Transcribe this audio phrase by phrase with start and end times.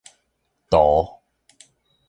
[0.71, 0.81] 塗